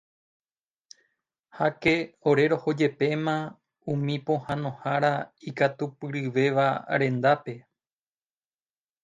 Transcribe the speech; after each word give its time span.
Háke 1.57 1.93
ore 2.31 2.45
rohojepéma 2.53 3.35
umi 3.93 4.17
pohãnohára 4.25 5.13
ikatupyryvéva 5.51 6.67
rendápe. 6.99 7.55